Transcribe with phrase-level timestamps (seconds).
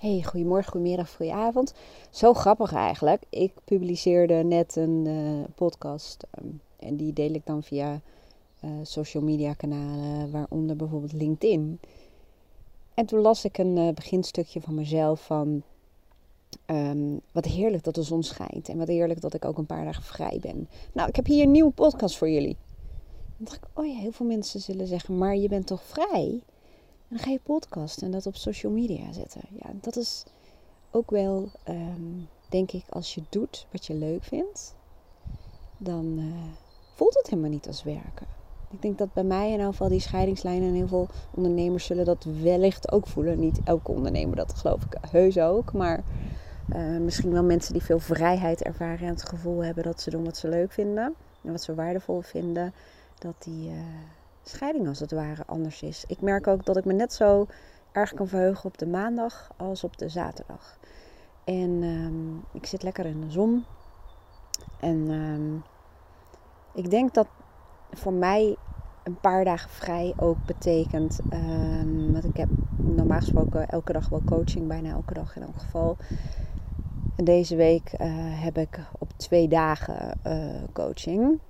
[0.00, 1.74] Hey, goedemorgen, goedemiddag, goedenavond.
[2.10, 3.22] Zo grappig eigenlijk.
[3.28, 6.46] Ik publiceerde net een uh, podcast ehm,
[6.78, 8.00] en die deel ik dan via
[8.64, 11.80] uh, social media kanalen, waaronder bijvoorbeeld LinkedIn.
[12.94, 15.62] En toen las ik een uh, beginstukje van mezelf van
[16.66, 19.84] um, wat heerlijk dat de zon schijnt en wat heerlijk dat ik ook een paar
[19.84, 20.68] dagen vrij ben.
[20.92, 22.56] Nou, ik heb hier een nieuwe podcast voor jullie.
[23.36, 26.40] Dan dacht ik, oh ja, heel veel mensen zullen zeggen, maar je bent toch vrij?
[27.10, 29.40] Dan ga je podcast en dat op social media zetten.
[29.50, 30.24] Ja, dat is
[30.90, 34.74] ook wel, um, denk ik, als je doet wat je leuk vindt,
[35.78, 36.24] dan uh,
[36.94, 38.26] voelt het helemaal niet als werken.
[38.70, 42.04] Ik denk dat bij mij in ieder geval die scheidingslijnen en heel veel ondernemers zullen
[42.04, 43.38] dat wellicht ook voelen.
[43.38, 45.72] Niet elke ondernemer, dat geloof ik heus ook.
[45.72, 46.04] Maar
[46.74, 50.24] uh, misschien wel mensen die veel vrijheid ervaren en het gevoel hebben dat ze doen
[50.24, 52.74] wat ze leuk vinden en wat ze waardevol vinden,
[53.18, 53.70] dat die.
[53.70, 53.78] Uh,
[54.42, 56.04] scheiding als het ware anders is.
[56.06, 57.46] Ik merk ook dat ik me net zo
[57.92, 60.78] erg kan verheugen op de maandag als op de zaterdag.
[61.44, 63.64] En um, ik zit lekker in de zon.
[64.80, 65.62] En um,
[66.74, 67.26] ik denk dat
[67.90, 68.56] voor mij
[69.02, 71.20] een paar dagen vrij ook betekent.
[71.32, 75.58] Um, want ik heb normaal gesproken elke dag wel coaching, bijna elke dag in elk
[75.58, 75.96] geval.
[77.16, 77.98] En deze week uh,
[78.42, 81.40] heb ik op twee dagen uh, coaching.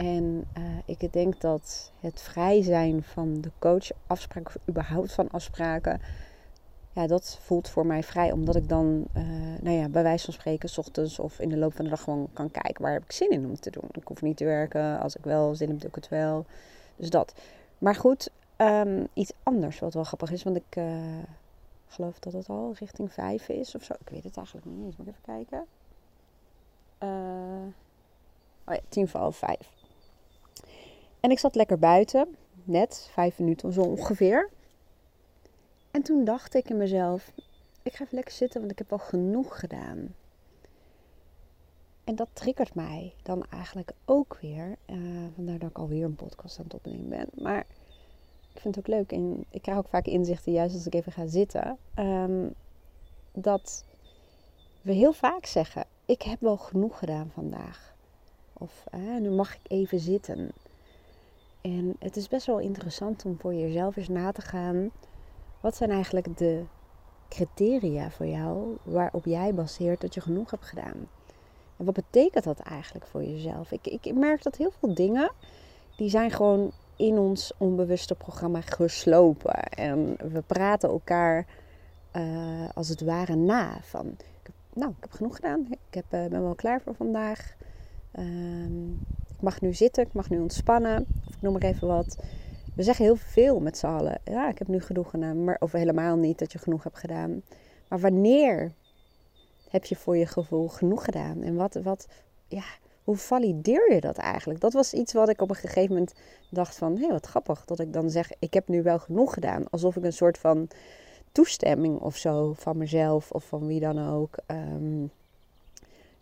[0.00, 6.00] En uh, ik denk dat het vrij zijn van de coach, afspraken, überhaupt van afspraken,
[6.92, 8.32] ja, dat voelt voor mij vrij.
[8.32, 9.22] Omdat ik dan, uh,
[9.60, 12.02] nou ja, bij wijze van spreken, s ochtends of in de loop van de dag
[12.02, 13.88] gewoon kan kijken waar heb ik zin in om te doen.
[13.92, 15.00] Ik hoef niet te werken.
[15.00, 16.44] Als ik wel zin heb, doe ik het wel.
[16.96, 17.34] Dus dat.
[17.78, 20.42] Maar goed, um, iets anders wat wel grappig is.
[20.42, 20.84] Want ik uh,
[21.86, 23.94] geloof dat het al richting vijf is of zo.
[24.00, 24.96] Ik weet het eigenlijk niet eens.
[24.96, 25.66] Moet ik even kijken.
[28.64, 29.79] oh ja, tien voor half vijf.
[31.20, 34.50] En ik zat lekker buiten, net vijf minuten zo ongeveer.
[35.90, 37.32] En toen dacht ik in mezelf,
[37.82, 40.14] ik ga even lekker zitten, want ik heb al genoeg gedaan.
[42.04, 44.76] En dat triggert mij dan eigenlijk ook weer.
[44.86, 47.26] Uh, vandaar dat ik alweer een podcast aan het opnemen ben.
[47.42, 47.66] Maar
[48.54, 49.12] ik vind het ook leuk.
[49.12, 51.78] En ik krijg ook vaak inzichten, juist als ik even ga zitten.
[51.98, 52.54] Um,
[53.32, 53.84] dat
[54.82, 57.94] we heel vaak zeggen, ik heb wel genoeg gedaan vandaag.
[58.52, 58.84] Of
[59.20, 60.50] nu mag ik even zitten.
[61.60, 64.90] En het is best wel interessant om voor jezelf eens na te gaan.
[65.60, 66.64] Wat zijn eigenlijk de
[67.28, 71.08] criteria voor jou waarop jij baseert dat je genoeg hebt gedaan?
[71.76, 73.72] En wat betekent dat eigenlijk voor jezelf?
[73.72, 75.32] Ik, ik merk dat heel veel dingen,
[75.96, 79.54] die zijn gewoon in ons onbewuste programma geslopen.
[79.62, 81.46] En we praten elkaar
[82.16, 83.78] uh, als het ware na.
[83.82, 84.16] Van,
[84.74, 85.66] nou, ik heb genoeg gedaan.
[85.70, 87.56] Ik heb, uh, ben wel klaar voor vandaag.
[88.18, 88.98] Um,
[89.40, 91.06] ik mag nu zitten, ik mag nu ontspannen,
[91.40, 92.16] ik noem maar even wat.
[92.74, 94.20] We zeggen heel veel met z'n allen.
[94.24, 97.42] Ja, ik heb nu genoeg gedaan, maar, of helemaal niet dat je genoeg hebt gedaan.
[97.88, 98.72] Maar wanneer
[99.70, 101.42] heb je voor je gevoel genoeg gedaan?
[101.42, 102.08] En wat, wat,
[102.48, 102.64] ja,
[103.04, 104.60] hoe valideer je dat eigenlijk?
[104.60, 106.14] Dat was iets wat ik op een gegeven moment
[106.50, 109.34] dacht van, hé, hey, wat grappig dat ik dan zeg, ik heb nu wel genoeg
[109.34, 109.70] gedaan.
[109.70, 110.68] Alsof ik een soort van
[111.32, 115.10] toestemming of zo van mezelf of van wie dan ook um,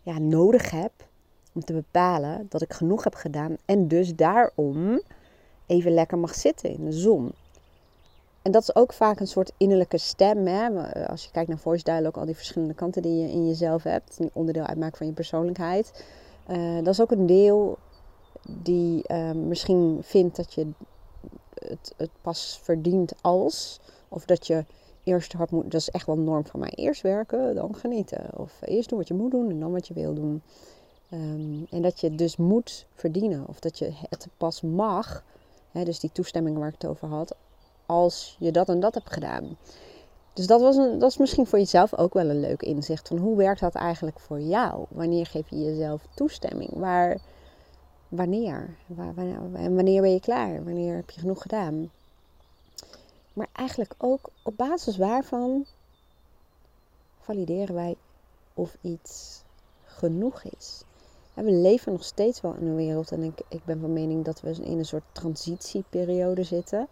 [0.01, 1.07] ja, nodig heb
[1.53, 5.01] om te bepalen dat ik genoeg heb gedaan en dus daarom
[5.65, 7.31] even lekker mag zitten in de zon.
[8.41, 10.47] En dat is ook vaak een soort innerlijke stem.
[10.47, 10.69] Hè?
[11.07, 14.17] Als je kijkt naar voice dialogue, al die verschillende kanten die je in jezelf hebt,
[14.17, 16.05] die onderdeel uitmaken van je persoonlijkheid.
[16.49, 17.77] Uh, dat is ook een deel
[18.47, 20.67] die uh, misschien vindt dat je
[21.53, 23.79] het, het, pas verdient als.
[24.07, 24.65] Of dat je
[25.03, 25.71] eerst hard moet.
[25.71, 26.71] Dat is echt wel een norm van mij.
[26.75, 28.29] Eerst werken, dan genieten.
[28.37, 30.41] Of eerst doen wat je moet doen en dan wat je wil doen.
[31.11, 33.47] Um, en dat je het dus moet verdienen.
[33.47, 35.23] Of dat je het pas mag.
[35.71, 37.35] Hè, dus die toestemming waar ik het over had.
[37.85, 39.57] Als je dat en dat hebt gedaan.
[40.33, 43.07] Dus dat, was een, dat is misschien voor jezelf ook wel een leuk inzicht.
[43.07, 44.85] Van hoe werkt dat eigenlijk voor jou?
[44.89, 46.69] Wanneer geef je jezelf toestemming?
[46.73, 47.17] Waar,
[48.07, 48.77] wanneer?
[49.53, 50.63] En wanneer ben je klaar?
[50.63, 51.91] Wanneer heb je genoeg gedaan?
[53.33, 55.65] Maar eigenlijk ook op basis waarvan
[57.19, 57.95] valideren wij
[58.53, 59.43] of iets
[59.83, 60.83] genoeg is
[61.43, 63.11] we leven nog steeds wel in een wereld.
[63.11, 66.87] En ik, ik ben van mening dat we in een soort transitieperiode zitten.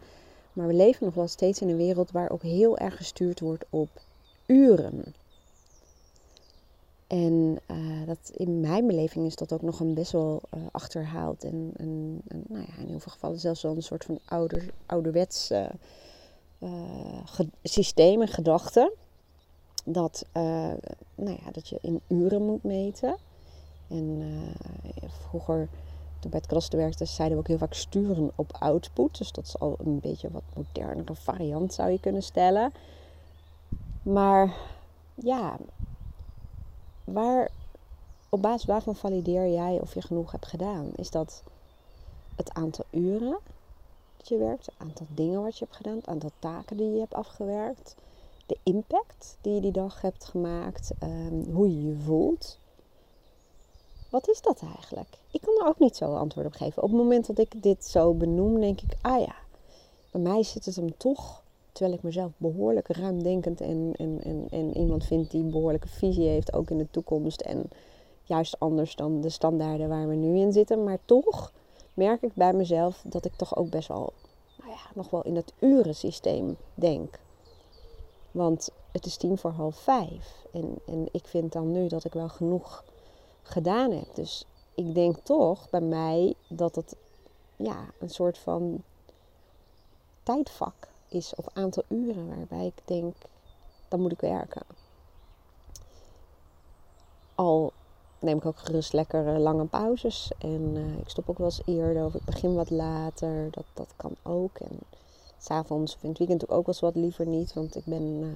[0.53, 3.89] Maar we leven nog wel steeds in een wereld waarop heel erg gestuurd wordt op
[4.45, 5.03] uren.
[7.07, 11.43] En uh, dat, in mijn beleving is dat ook nog een best wel uh, achterhaald.
[11.43, 11.73] En,
[12.27, 17.21] nou ja, in heel veel gevallen zelfs wel een soort van ouder, ouderwets uh,
[17.63, 18.93] systeem en gedachte.
[19.85, 20.25] Dat,
[21.15, 23.17] nou ja, dat je in uren moet meten.
[23.87, 25.67] En uh, vroeger,
[26.19, 29.17] toen bij het klasse werkte, zeiden we ook heel vaak sturen op output.
[29.17, 32.71] Dus dat is al een beetje wat modernere variant, zou je kunnen stellen.
[34.03, 34.55] Maar
[35.15, 35.57] ja,
[37.03, 37.49] waar,
[38.29, 40.89] op basis waarvan valideer jij of je genoeg hebt gedaan?
[40.95, 41.43] Is dat
[42.35, 43.37] het aantal uren
[44.17, 46.99] dat je werkt, het aantal dingen wat je hebt gedaan, het aantal taken die je
[46.99, 47.95] hebt afgewerkt,
[48.45, 52.57] de impact die je die dag hebt gemaakt, ehm, hoe je je voelt?
[54.09, 55.17] Wat is dat eigenlijk?
[55.31, 56.83] Ik kan er ook niet zo antwoord op geven.
[56.83, 59.35] Op het moment dat ik dit zo benoem, denk ik, ah ja,
[60.11, 61.43] bij mij zit het hem toch
[61.77, 66.53] Terwijl ik mezelf behoorlijk ruimdenkend en, en, en, en iemand vind die behoorlijke visie heeft,
[66.53, 67.41] ook in de toekomst.
[67.41, 67.69] En
[68.23, 70.83] juist anders dan de standaarden waar we nu in zitten.
[70.83, 71.51] Maar toch
[71.93, 74.13] merk ik bij mezelf dat ik toch ook best wel,
[74.57, 77.19] nou ja, nog wel in het urensysteem denk.
[78.31, 80.45] Want het is tien voor half vijf.
[80.51, 82.83] En, en ik vind dan nu dat ik wel genoeg
[83.47, 84.15] gedaan heb.
[84.15, 84.45] Dus
[84.75, 86.95] ik denk toch bij mij dat het
[87.55, 88.83] ja, een soort van
[90.23, 93.15] tijdvak is of aantal uren waarbij ik denk,
[93.87, 94.63] dan moet ik werken.
[97.35, 97.73] Al
[98.19, 100.31] neem ik ook gerust lekker eh, lange pauzes.
[100.37, 103.51] En uh, ik stop ook wel eens eerder of ik begin wat later.
[103.51, 104.57] Dat, dat kan ook.
[104.57, 104.79] En
[105.37, 107.53] s'avonds of in het weekend doe ik ook wel eens wat liever niet.
[107.53, 108.27] Want ik ben uh,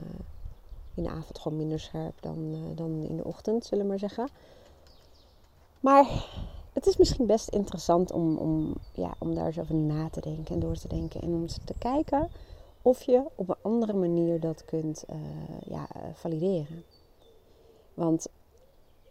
[0.93, 4.29] in de avond gewoon minder scherp dan, dan in de ochtend, zullen we maar zeggen.
[5.81, 6.25] Maar
[6.74, 10.54] het is misschien best interessant om, om, ja, om daar eens over na te denken
[10.54, 11.22] en door te denken.
[11.22, 12.30] En om te kijken
[12.81, 15.16] of je op een andere manier dat kunt uh,
[15.66, 16.83] ja, valideren.
[17.94, 18.28] Want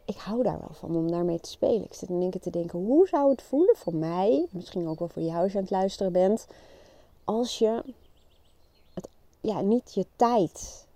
[0.05, 1.85] ik hou daar wel van om daarmee te spelen.
[1.85, 4.99] Ik zit in één keer te denken, hoe zou het voelen voor mij, misschien ook
[4.99, 6.47] wel voor jou als je aan het luisteren bent,
[7.25, 7.83] als je
[8.95, 9.09] het,
[9.41, 10.87] ja, niet je tijd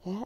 [0.00, 0.18] hè,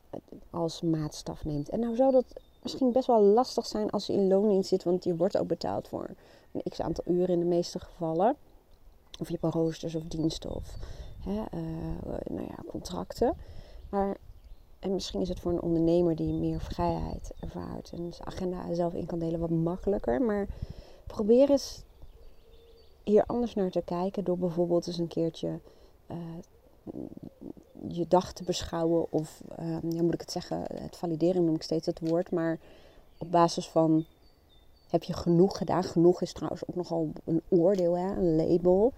[0.51, 1.69] als maatstaf neemt.
[1.69, 2.25] En nou zou dat
[2.67, 5.89] misschien best wel lastig zijn als je in loondienst zit, want je wordt ook betaald
[5.89, 6.11] voor
[6.53, 8.37] een x aantal uren in de meeste gevallen.
[9.21, 10.77] Of je hebt roosters of diensten of
[11.25, 13.35] hè, uh, nou ja, contracten.
[13.91, 14.17] Maar,
[14.79, 18.95] en misschien is het voor een ondernemer die meer vrijheid ervaart en zijn agenda zelf
[18.95, 20.23] in kan delen wat makkelijker.
[20.23, 20.47] Maar
[21.07, 21.83] probeer eens
[23.05, 25.59] hier anders naar te kijken door bijvoorbeeld eens een keertje
[26.11, 26.17] uh,
[27.89, 29.07] je dag te beschouwen.
[29.13, 32.31] Of, uh, ja, moet ik het zeggen, het valideren noem ik steeds het woord.
[32.31, 32.59] Maar
[33.19, 34.05] op basis van,
[34.89, 35.83] heb je genoeg gedaan?
[35.83, 38.17] Genoeg is trouwens ook nogal een oordeel, hè?
[38.17, 38.93] een label.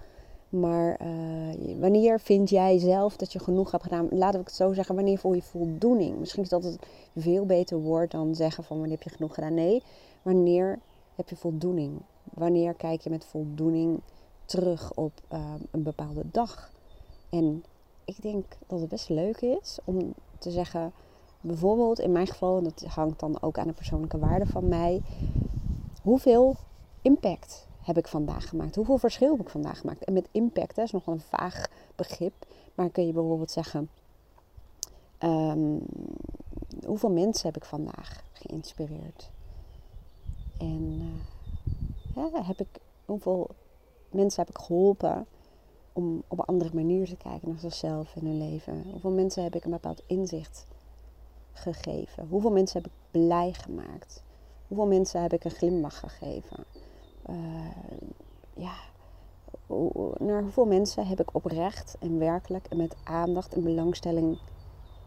[0.49, 4.09] Maar uh, wanneer vind jij zelf dat je genoeg hebt gedaan?
[4.11, 6.19] Laten we het zo zeggen, wanneer voel je voldoening?
[6.19, 6.79] Misschien is dat het
[7.17, 9.55] veel beter woord dan zeggen van wanneer heb je genoeg gedaan.
[9.55, 9.83] Nee,
[10.23, 10.79] wanneer
[11.15, 12.01] heb je voldoening?
[12.35, 14.01] Wanneer kijk je met voldoening
[14.45, 16.71] terug op uh, een bepaalde dag?
[17.31, 17.65] En
[18.09, 20.93] ik denk dat het best leuk is om te zeggen,
[21.41, 25.03] bijvoorbeeld in mijn geval, en dat hangt dan ook aan de persoonlijke waarde van mij,
[26.03, 26.57] hoeveel
[27.03, 28.75] impact heb ik vandaag gemaakt?
[28.75, 30.05] Hoeveel verschil heb ik vandaag gemaakt?
[30.05, 32.47] En met impact, hè, is nog een vaag begrip.
[32.75, 33.91] Maar kun je bijvoorbeeld zeggen:
[35.19, 35.81] um,
[36.87, 39.31] hoeveel mensen heb ik vandaag geïnspireerd?
[40.59, 41.01] En
[42.17, 43.49] uh, heb ik, hoeveel
[44.11, 45.27] mensen heb ik geholpen
[45.99, 48.85] om op een andere manier te kijken naar zichzelf en hun leven?
[48.91, 50.67] Hoeveel mensen heb ik een bepaald inzicht
[51.53, 52.27] gegeven?
[52.29, 54.23] Hoeveel mensen heb ik blij gemaakt?
[54.69, 56.65] Hoeveel mensen heb ik een glimlach gegeven?
[57.31, 57.37] uh,
[58.55, 58.75] ja,
[60.19, 64.39] naar hoeveel mensen heb ik oprecht en werkelijk en met aandacht en belangstelling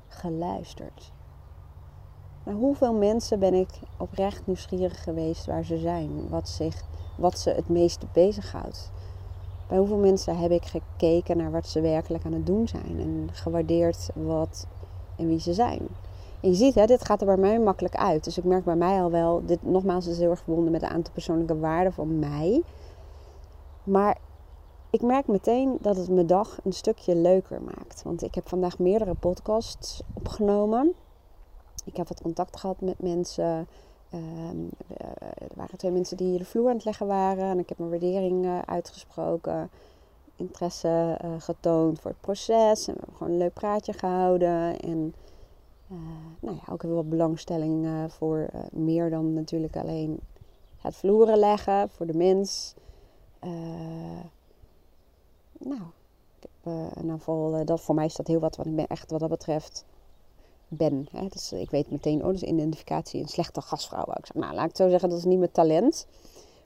[0.07, 1.11] geluisterd?
[2.43, 6.83] Naar hoeveel mensen ben ik oprecht nieuwsgierig geweest waar ze zijn, wat, zich,
[7.17, 8.91] wat ze het meeste bezighoudt?
[9.71, 13.29] Bij hoeveel mensen heb ik gekeken naar wat ze werkelijk aan het doen zijn en
[13.31, 14.67] gewaardeerd wat
[15.17, 15.87] en wie ze zijn?
[16.41, 18.23] En je ziet, hè, dit gaat er bij mij makkelijk uit.
[18.23, 20.89] Dus ik merk bij mij al wel, dit nogmaals is heel erg verbonden met een
[20.89, 22.63] aantal persoonlijke waarden van mij.
[23.83, 24.17] Maar
[24.89, 28.03] ik merk meteen dat het mijn dag een stukje leuker maakt.
[28.03, 30.93] Want ik heb vandaag meerdere podcasts opgenomen.
[31.85, 33.67] Ik heb wat contact gehad met mensen.
[34.11, 34.63] Ehm,
[35.17, 37.43] er waren twee mensen die de vloer aan het leggen waren.
[37.43, 39.69] En ik heb mijn waardering uh, uitgesproken.
[40.35, 42.87] Interesse uh, getoond voor het proces.
[42.87, 44.79] En we hebben gewoon een leuk praatje gehouden.
[44.79, 45.13] En
[46.39, 50.19] nou ja, ook weer wat belangstelling voor meer dan natuurlijk alleen
[50.77, 52.73] het vloeren leggen voor de mens.
[55.59, 55.81] nou,
[56.39, 59.11] ik heb ieder geval, dat, voor mij is dat heel wat, want ik ben echt
[59.11, 59.85] wat dat betreft
[60.71, 61.07] ben.
[61.11, 61.27] Hè?
[61.27, 64.05] Dus ik weet meteen, oh, dus identificatie een slechte gastvrouw.
[64.17, 66.07] Ik zeg, nou, laat ik zo zeggen, dat is niet mijn talent.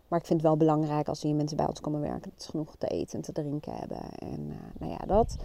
[0.08, 2.50] Maar ik vind het wel belangrijk als hier mensen bij ons komen werken, dat ze
[2.50, 4.02] genoeg te eten en te drinken hebben.
[4.20, 4.48] En
[4.80, 5.36] nou ja, dat.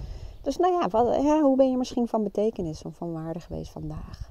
[0.42, 4.30] Dus nou ja, wat, hoe ben je misschien van betekenis of van waarde geweest vandaag?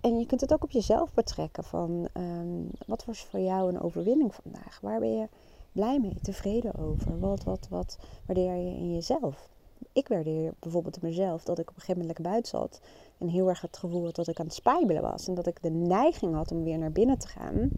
[0.00, 3.80] En je kunt het ook op jezelf betrekken van um, wat was voor jou een
[3.80, 4.78] overwinning vandaag?
[4.82, 5.28] Waar ben je
[5.72, 7.20] blij mee, tevreden over?
[7.20, 9.48] Wat, wat, wat waardeer je in jezelf?
[9.92, 12.80] Ik waardeer bijvoorbeeld in mezelf dat ik op een gegeven moment lekker buiten zat.
[13.18, 15.28] En heel erg het gevoel had dat ik aan het spijbelen was.
[15.28, 17.70] En dat ik de neiging had om weer naar binnen te gaan.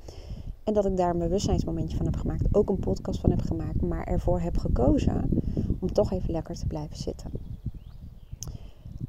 [0.64, 2.54] En dat ik daar een bewustzijnsmomentje van heb gemaakt.
[2.54, 3.82] Ook een podcast van heb gemaakt.
[3.82, 5.42] Maar ervoor heb gekozen
[5.80, 7.30] om toch even lekker te blijven zitten.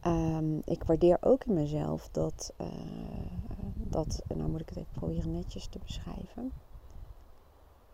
[0.01, 2.68] Ehm, ik waardeer ook in mezelf dat, uh,
[3.74, 6.51] dat, nou moet ik het even proberen netjes te beschrijven.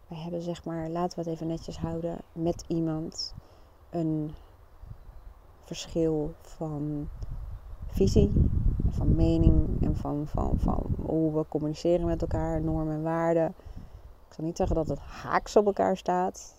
[0.08, 3.34] We hebben zeg maar, laten we het even netjes houden, met iemand
[3.90, 4.32] een
[5.74, 7.10] verschil van
[7.88, 8.32] visie,
[8.90, 13.54] van mening en van, van, van hoe we communiceren met elkaar, normen en waarden.
[14.28, 16.56] Ik zal niet zeggen dat het haaks op elkaar staat,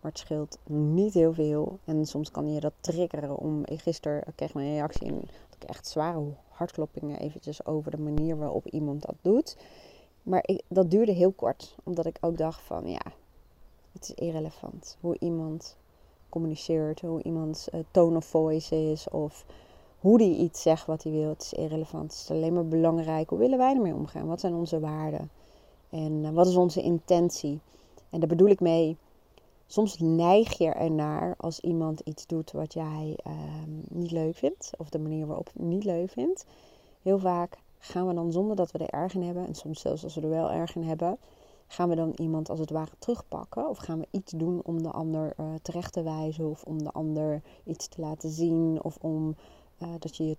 [0.00, 1.78] maar het scheelt niet heel veel.
[1.84, 3.62] En soms kan je dat triggeren om.
[3.64, 5.28] Gisteren kreeg ik een reactie in
[5.58, 9.56] ik echt zware hartkloppingen eventjes over de manier waarop iemand dat doet.
[10.22, 13.02] Maar ik, dat duurde heel kort, omdat ik ook dacht van ja,
[13.92, 15.76] het is irrelevant hoe iemand
[16.36, 19.44] communiceert, hoe iemands uh, tone of voice is of
[20.00, 21.28] hoe die iets zegt wat hij wil.
[21.28, 22.12] Het is irrelevant.
[22.12, 23.28] Het is alleen maar belangrijk.
[23.28, 24.26] Hoe willen wij ermee omgaan?
[24.26, 25.30] Wat zijn onze waarden?
[25.90, 27.60] En uh, wat is onze intentie?
[28.10, 28.96] En daar bedoel ik mee.
[29.66, 33.32] Soms neig je ernaar als iemand iets doet wat jij uh,
[33.88, 36.46] niet leuk vindt, of de manier waarop je het niet leuk vindt.
[37.02, 40.04] Heel vaak gaan we dan zonder dat we er erg in hebben, en soms zelfs
[40.04, 41.18] als we er wel erg in hebben,
[41.66, 43.68] gaan we dan iemand als het ware terugpakken?
[43.68, 46.50] Of gaan we iets doen om de ander uh, terecht te wijzen?
[46.50, 48.82] Of om de ander iets te laten zien?
[48.82, 49.36] Of om
[49.78, 50.36] uh, dat je je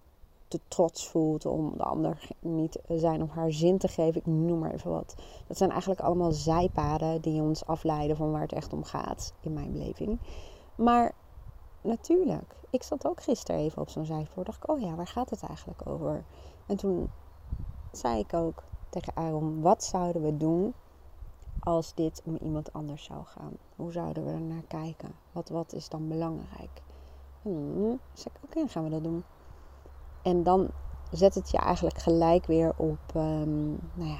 [0.47, 4.19] te trots voelt om de ander niet zijn of haar zin te geven?
[4.19, 5.15] Ik noem maar even wat.
[5.47, 9.53] Dat zijn eigenlijk allemaal zijpaden die ons afleiden van waar het echt om gaat, in
[9.53, 10.19] mijn beleving.
[10.75, 11.13] Maar
[11.81, 14.43] natuurlijk, ik zat ook gisteren even op zo'n zijspoor.
[14.43, 16.23] Dacht ik, oh ja, waar gaat het eigenlijk over?
[16.65, 17.09] En toen
[17.91, 20.73] zei ik ook tegen Aaron, wat zouden we doen
[21.67, 23.57] als dit om iemand anders zou gaan?
[23.75, 25.15] Hoe zouden we er naar kijken?
[25.31, 26.81] Wat, wat is dan belangrijk?
[27.41, 29.23] Hmm, zeg ik, oké, gaan we dat doen.
[30.21, 30.69] En dan
[31.11, 34.19] zet het je eigenlijk gelijk weer op, um, nou ja,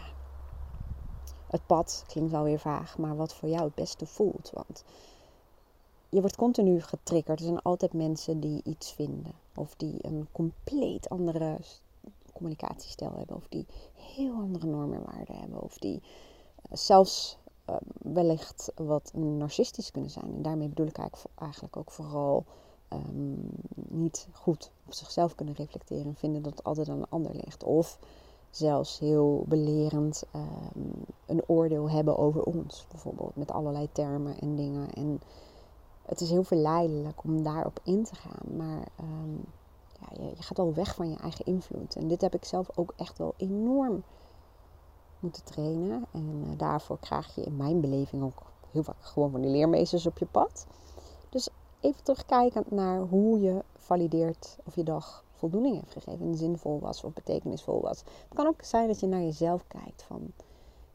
[1.48, 2.04] het pad.
[2.08, 4.51] Klinkt wel weer vaag, maar wat voor jou het beste voelt.
[4.54, 4.84] Want
[6.10, 7.39] je wordt continu getriggerd.
[7.39, 9.34] Er zijn altijd mensen die iets vinden.
[9.56, 11.58] Of die een compleet andere
[12.34, 13.36] communicatiestijl hebben.
[13.36, 15.62] Of die heel andere normen en waarden hebben.
[15.62, 16.01] Of die
[16.71, 17.38] zelfs
[17.69, 20.33] uh, wellicht wat narcistisch kunnen zijn.
[20.33, 20.97] En daarmee bedoel ik
[21.36, 22.45] eigenlijk ook vooral
[22.93, 27.36] um, niet goed op zichzelf kunnen reflecteren en vinden dat het altijd aan een ander
[27.36, 27.63] ligt.
[27.63, 28.00] Of
[28.50, 30.91] zelfs heel belerend um,
[31.25, 34.93] een oordeel hebben over ons, bijvoorbeeld met allerlei termen en dingen.
[34.93, 35.21] En
[36.05, 39.45] het is heel verleidelijk om daarop in te gaan, maar um,
[40.00, 41.95] ja, je, je, gaat al weg van je eigen invloed.
[41.95, 44.03] En dit heb ik zelf ook echt wel enorm
[45.19, 46.05] moeten trainen.
[46.12, 50.05] En uh, daarvoor krijg je in mijn beleving ook heel vaak gewoon van die leermeesters
[50.05, 50.67] op je pad.
[51.29, 56.25] Dus even terugkijkend naar hoe je valideert of je dag voldoening heeft gegeven.
[56.25, 58.00] En zinvol was of betekenisvol was.
[58.00, 60.31] Het kan ook zijn dat je naar jezelf kijkt van...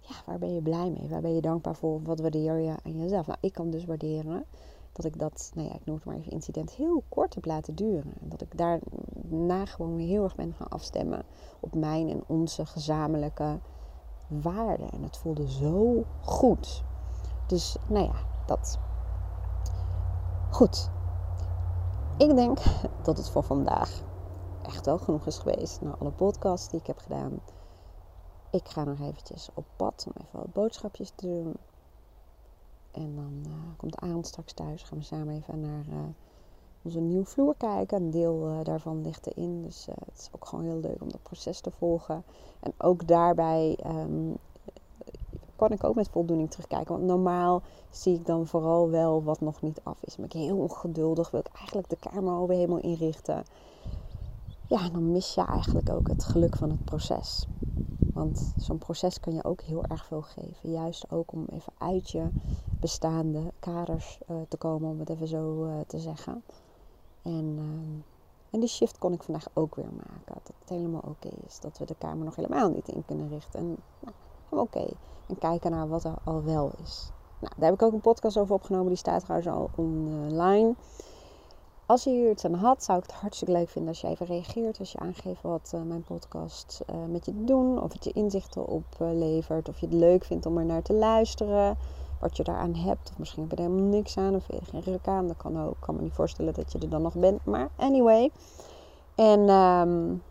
[0.01, 1.09] Ja, waar ben je blij mee?
[1.09, 2.03] Waar ben je dankbaar voor?
[2.03, 3.27] Wat waardeer je aan jezelf?
[3.27, 4.45] Nou, ik kan dus waarderen
[4.93, 7.75] dat ik dat, nou ja, ik noem het maar even incident, heel kort heb laten
[7.75, 8.13] duren.
[8.21, 11.25] En dat ik daarna gewoon weer heel erg ben gaan afstemmen
[11.61, 13.59] op mijn en onze gezamenlijke
[14.41, 14.85] waarde.
[14.85, 16.83] En het voelde zo goed.
[17.47, 18.15] Dus nou ja,
[18.47, 18.79] dat.
[20.51, 20.91] Goed.
[22.19, 22.59] Ik denk
[23.03, 24.03] dat het voor vandaag
[24.63, 25.81] echt wel genoeg is geweest.
[25.81, 27.41] Na alle podcasts die ik heb gedaan.
[28.51, 31.57] Ik ga nog eventjes op pad om even wat boodschapjes te doen.
[32.93, 34.83] En dan uh, komt Arend straks thuis.
[34.83, 35.99] Gaan we samen even naar uh,
[36.83, 38.03] onze nieuwe vloer kijken.
[38.03, 39.63] Een deel uh, daarvan ligt erin.
[39.63, 42.25] Dus het is ook gewoon heel leuk om dat proces te volgen.
[42.61, 44.37] En ook daarbij um,
[45.57, 46.95] kan ik ook met voldoening terugkijken.
[46.95, 50.17] Want normaal zie ik dan vooral wel wat nog niet af is.
[50.17, 51.31] Ben ik heel ongeduldig.
[51.31, 53.45] Wil ik eigenlijk de kamer alweer helemaal inrichten.
[54.67, 57.47] Ja, dan mis je eigenlijk ook het geluk van het proces.
[58.13, 60.71] Want zo'n proces kan je ook heel erg veel geven.
[60.71, 62.29] Juist ook om even uit je
[62.81, 66.43] bestaande kaders uh, te komen, om het even zo te zeggen.
[67.23, 68.03] En, uh,
[68.51, 70.35] en die shift kon ik vandaag ook weer maken.
[70.35, 71.61] Dat het helemaal oké is.
[71.61, 73.61] Dat we de kamer nog helemaal niet in kunnen richten.
[73.61, 74.87] En nou, oké.
[75.27, 77.11] En kijken naar wat er al wel is.
[77.39, 78.89] Nou, daar heb ik ook een podcast over opgenomen.
[78.89, 80.75] Die staat trouwens al online.
[81.87, 84.27] Als je hier iets aan had, zou ik het hartstikke leuk vinden als je even
[84.27, 84.79] reageert.
[84.79, 87.83] Als je aangeeft wat uh, mijn podcast uh, met je doen.
[87.83, 89.69] Of het je inzichten oplevert.
[89.69, 91.77] of je het leuk vindt om er naar te luisteren.
[92.23, 93.11] Wat je daaraan hebt.
[93.11, 94.35] Of misschien heb je er helemaal niks aan.
[94.35, 95.27] Of je geen ruk aan.
[95.27, 95.71] Dat kan ook.
[95.71, 97.45] Ik kan me niet voorstellen dat je er dan nog bent.
[97.45, 98.31] Maar anyway.
[99.15, 100.23] En um,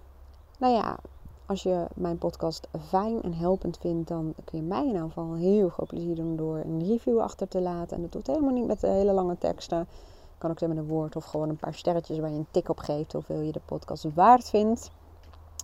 [0.57, 0.97] nou ja,
[1.45, 5.33] als je mijn podcast fijn en helpend vindt, dan kun je mij in ieder geval
[5.33, 7.95] heel groot plezier doen door een review achter te laten.
[7.95, 9.87] En dat doet helemaal niet met hele lange teksten.
[10.37, 12.79] Kan ook met een woord of gewoon een paar sterretjes waar je een tik op
[12.79, 14.91] geeft hoeveel je de podcast waard vindt.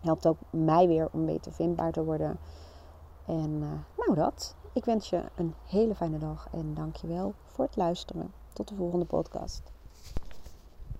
[0.01, 2.37] Helpt ook mij weer om beter vindbaar te worden.
[3.25, 3.67] En uh,
[3.97, 4.55] nou dat.
[4.77, 8.33] Ik wens je een hele fijne dag en dankjewel voor het luisteren.
[8.53, 9.71] Tot de volgende podcast.